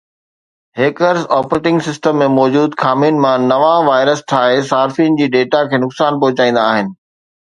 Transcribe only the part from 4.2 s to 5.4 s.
ٺاهي صارفين جي